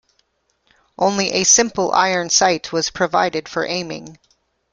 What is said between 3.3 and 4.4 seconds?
for aiming.